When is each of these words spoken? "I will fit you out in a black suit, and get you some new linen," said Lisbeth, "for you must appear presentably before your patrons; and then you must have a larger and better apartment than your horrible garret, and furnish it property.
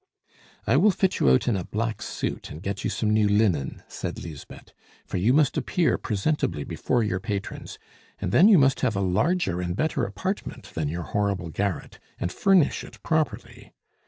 "I 0.65 0.77
will 0.77 0.89
fit 0.89 1.19
you 1.19 1.29
out 1.29 1.47
in 1.47 1.55
a 1.55 1.63
black 1.63 2.01
suit, 2.01 2.49
and 2.49 2.63
get 2.63 2.83
you 2.83 2.89
some 2.89 3.11
new 3.11 3.27
linen," 3.29 3.83
said 3.87 4.17
Lisbeth, 4.23 4.73
"for 5.05 5.17
you 5.17 5.31
must 5.31 5.57
appear 5.57 5.99
presentably 5.99 6.63
before 6.63 7.03
your 7.03 7.19
patrons; 7.19 7.77
and 8.19 8.31
then 8.31 8.47
you 8.47 8.57
must 8.57 8.79
have 8.79 8.95
a 8.95 8.99
larger 9.01 9.61
and 9.61 9.75
better 9.75 10.03
apartment 10.03 10.71
than 10.73 10.87
your 10.89 11.03
horrible 11.03 11.51
garret, 11.51 11.99
and 12.19 12.31
furnish 12.31 12.83
it 12.83 12.97
property. 13.03 13.73